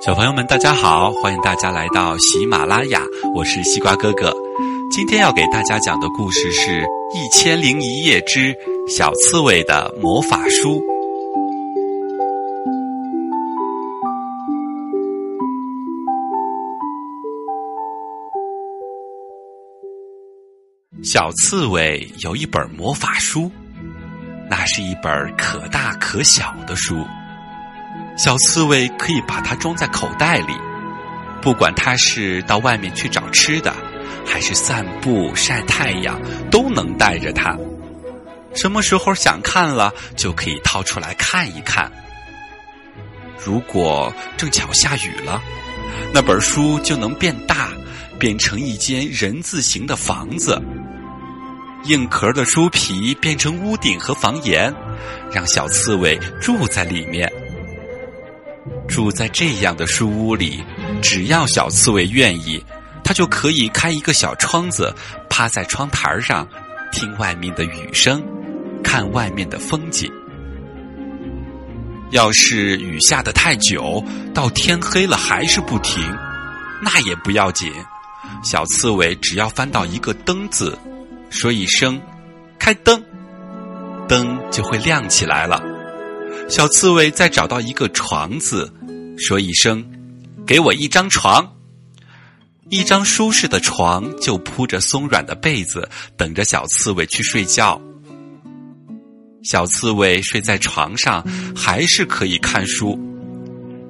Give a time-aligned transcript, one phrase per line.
[0.00, 1.12] 小朋友们，大家好！
[1.12, 3.02] 欢迎大家来到喜马拉雅，
[3.34, 4.34] 我是西瓜哥哥。
[4.90, 6.70] 今天要给大家讲的故事是
[7.14, 8.56] 《一千零一夜之
[8.88, 10.80] 小刺猬的魔法书》。
[21.04, 23.52] 小刺猬有一本魔法书，
[24.48, 27.04] 那是一本可大可小的书。
[28.22, 30.52] 小刺猬可以把它装在口袋里，
[31.40, 33.74] 不管它是到外面去找吃的，
[34.26, 36.20] 还是散步晒太阳，
[36.50, 37.56] 都能带着它。
[38.54, 41.90] 什么时候想看了，就可以掏出来看一看。
[43.42, 45.40] 如果正巧下雨了，
[46.12, 47.70] 那本书就能变大，
[48.18, 50.60] 变成一间人字形的房子。
[51.84, 54.70] 硬壳的书皮变成屋顶和房檐，
[55.32, 57.32] 让小刺猬住在里面。
[58.88, 60.62] 住在这样的书屋里，
[61.00, 62.62] 只要小刺猬愿意，
[63.02, 64.94] 它就可以开一个小窗子，
[65.28, 66.46] 趴在窗台上，
[66.92, 68.22] 听外面的雨声，
[68.82, 70.10] 看外面的风景。
[72.10, 76.02] 要是雨下的太久，到天黑了还是不停，
[76.82, 77.72] 那也不要紧，
[78.42, 80.76] 小刺猬只要翻到一个“灯”字，
[81.30, 82.00] 说一声
[82.58, 83.00] “开灯”，
[84.08, 85.62] 灯就会亮起来了。
[86.50, 88.70] 小刺猬再找到一个“床”字。
[89.16, 89.88] 说一声，
[90.44, 91.48] 给我一张床，
[92.70, 97.80] 一张舒适的床，就铺着松软的被子，等着小刺猬去睡觉。
[99.44, 102.98] 小刺猬睡在床上，还是可以看书，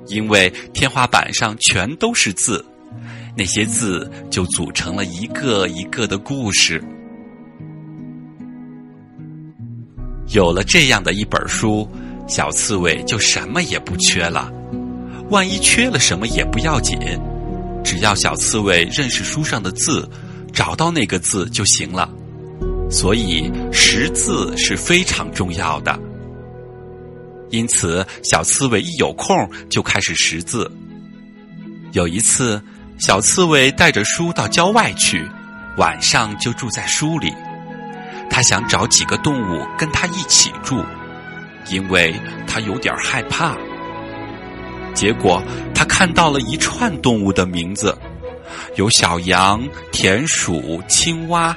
[0.09, 2.63] 因为天花板上全都是字，
[3.35, 6.85] 那些字就组成了一个一个的故事。
[10.29, 11.91] 有了这样的一本书，
[12.31, 14.51] 小刺猬就什么也不缺了。
[15.31, 16.97] 万一缺了什么也不要紧，
[17.85, 20.09] 只要小刺猬认识书上的字，
[20.53, 22.09] 找到那个字就行了。
[22.89, 25.99] 所以识字是非常重要的。
[27.51, 29.37] 因此，小刺猬一有空
[29.69, 30.71] 就开始识字。
[31.93, 32.63] 有一次，
[32.99, 35.29] 小刺猬带着书到郊外去，
[35.79, 37.33] 晚上就住在书里。
[38.31, 40.85] 他想找几个动物跟他一起住，
[41.69, 42.15] 因为
[42.47, 43.57] 他有点害怕。
[44.95, 45.43] 结果，
[45.75, 47.97] 他看到了一串动物的名字，
[48.77, 51.57] 有小羊、田鼠、青蛙，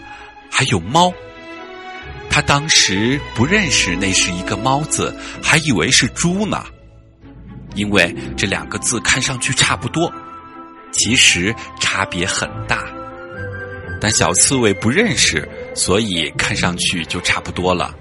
[0.51, 1.11] 还有猫。
[2.29, 6.63] 他当时不认识那是一个“猫”字，还以为是猪呢，
[7.75, 10.11] 因为这两个字看上去差不多，
[10.91, 12.85] 其实差别很大。
[14.01, 17.93] 但小刺猬不认识，所以看上去就差不多了。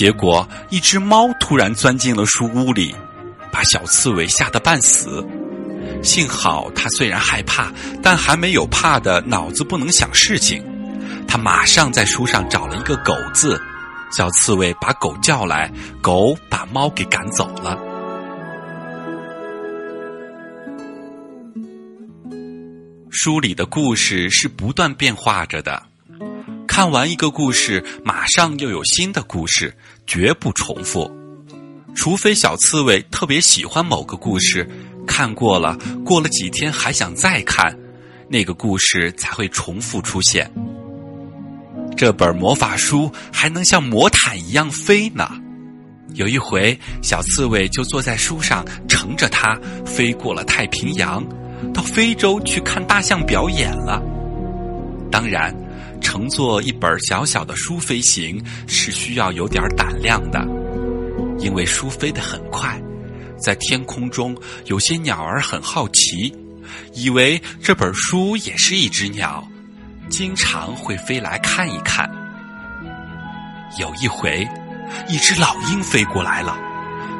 [0.00, 2.96] 结果，一只猫突然钻进了书屋里，
[3.52, 5.22] 把小刺猬吓得半死。
[6.02, 7.70] 幸好它虽然害怕，
[8.02, 10.64] 但还没有怕的脑子不能想事情。
[11.28, 13.60] 它马上在书上找了一个“狗”字，
[14.10, 17.78] 小刺猬把狗叫来，狗把猫给赶走了。
[23.10, 25.89] 书里的故事是不断变化着的。
[26.80, 29.76] 看完一个故事，马上又有新的故事，
[30.06, 31.14] 绝不重复。
[31.94, 34.66] 除非小刺猬特别喜欢某个故事，
[35.06, 35.76] 看过了，
[36.06, 37.78] 过了几天还想再看，
[38.30, 40.50] 那个故事才会重复出现。
[41.98, 45.30] 这本魔法书还能像魔毯一样飞呢。
[46.14, 49.54] 有一回，小刺猬就坐在书上，乘着它
[49.84, 51.22] 飞过了太平洋，
[51.74, 54.02] 到非洲去看大象表演了。
[55.12, 55.54] 当然。
[56.00, 60.40] 乘坐一本小小的书飞行是需要有点胆量的，
[61.38, 62.80] 因为书飞得很快，
[63.38, 66.34] 在天空中有些鸟儿很好奇，
[66.94, 69.46] 以为这本书也是一只鸟，
[70.08, 72.10] 经常会飞来看一看。
[73.78, 74.46] 有一回，
[75.08, 76.58] 一只老鹰飞过来了，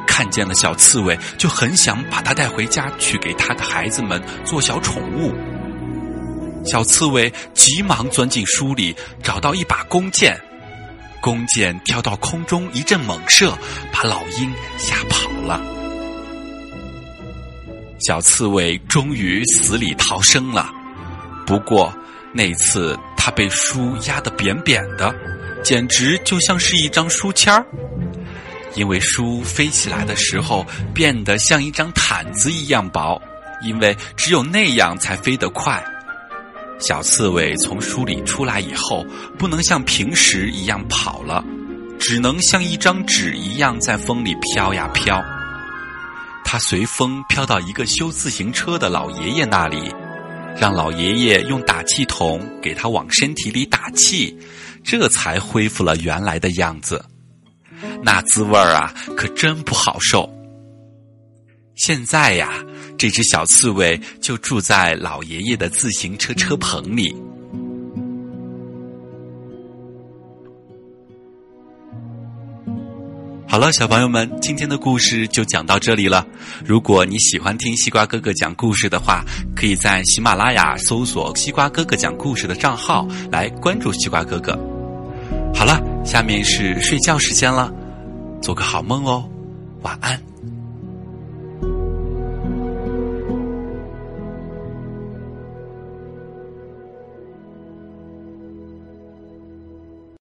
[0.06, 5.32] 看见了小刺猬，就很想把它带回家去给它的孩子们做小宠物。
[6.64, 10.38] 小刺猬急忙钻进书里，找到一把弓箭，
[11.20, 13.56] 弓箭跳到空中一阵猛射，
[13.92, 15.60] 把老鹰吓跑了。
[18.00, 20.70] 小刺猬终于死里逃生了，
[21.46, 21.92] 不过
[22.32, 25.14] 那次它被书压得扁扁的，
[25.62, 27.64] 简直就像是一张书签儿。
[28.74, 30.64] 因为书飞起来的时候
[30.94, 33.20] 变得像一张毯子一样薄，
[33.64, 35.82] 因为只有那样才飞得快。
[36.80, 39.04] 小刺猬从书里出来以后，
[39.38, 41.44] 不能像平时一样跑了，
[41.98, 45.22] 只能像一张纸一样在风里飘呀飘。
[46.44, 49.94] 它随风飘到一个修自行车的老爷爷那里，
[50.56, 54.36] 让老爷爷用打气筒给它往身体里打气，
[54.82, 57.04] 这才恢复了原来的样子。
[58.02, 60.28] 那滋味儿啊，可真不好受。
[61.76, 62.52] 现在呀，
[63.00, 67.16] 这只小刺猬就住在老爷爷的自行车车棚里。
[73.48, 76.26] 好了，小朋友们，今天的故事就讲到这里了。
[76.62, 79.24] 如果你喜欢听西瓜哥哥讲故事的话，
[79.56, 84.52] 可以在喜马拉雅搜索“西瓜哥哥讲故事”的账号来关注西瓜哥哥。
[85.54, 87.72] 好了，下面是睡觉时间了，
[88.42, 89.26] 做个好梦哦，
[89.80, 90.20] 晚安。